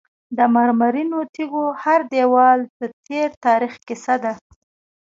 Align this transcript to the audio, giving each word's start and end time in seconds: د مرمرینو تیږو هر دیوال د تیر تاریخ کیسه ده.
د 0.37 0.39
مرمرینو 0.55 1.19
تیږو 1.33 1.65
هر 1.83 1.99
دیوال 2.13 2.59
د 2.79 2.81
تیر 3.05 3.29
تاریخ 3.45 3.73
کیسه 3.87 4.15
ده. 4.23 4.33